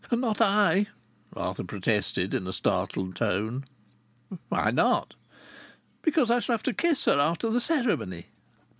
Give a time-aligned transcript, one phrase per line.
[0.09, 0.87] "Not I!"
[1.35, 3.65] Arthur protested in a startled tone.
[4.49, 5.13] "Why not?"
[6.01, 8.25] "Because I shall have to kiss her after the ceremony."